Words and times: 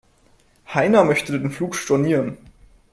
Heiner 0.73 1.03
möchte 1.05 1.31
den 1.39 1.51
Flug 1.51 1.75
stornieren. 1.75 2.39